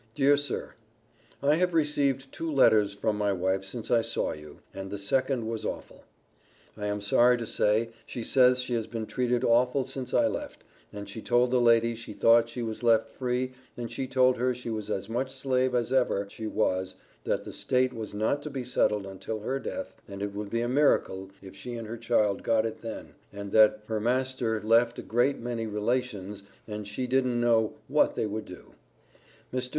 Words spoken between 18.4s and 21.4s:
to be settled until her death and it would be a meracle